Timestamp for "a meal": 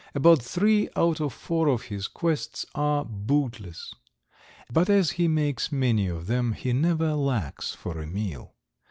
8.01-8.55